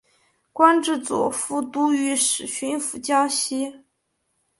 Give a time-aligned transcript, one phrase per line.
[0.51, 3.83] 官至左副都御史巡抚江西。